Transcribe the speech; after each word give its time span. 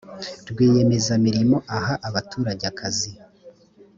rwiyemezamirimo 0.51 1.57
ahabatutage 1.77 2.63
akazi. 2.71 3.11